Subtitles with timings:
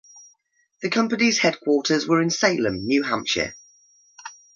[0.81, 3.55] The company's headquarters were in Salem, New Hampshire.